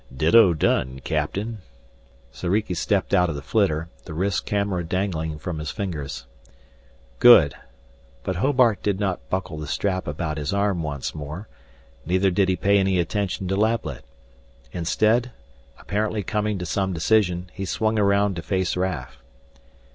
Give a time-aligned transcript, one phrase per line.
[0.11, 1.59] "Ditto done, Captain."
[2.31, 6.25] Soriki stepped out of the flitter, the wrist camera dangling from his fingers.
[7.19, 7.53] "Good."
[8.23, 11.47] But Hobart did not buckle the strap about his arm once more,
[12.03, 14.03] neither did he pay any attention to Lablet.
[14.71, 15.33] Instead,
[15.77, 19.19] apparently coming to some decision, he swung around to face Raf.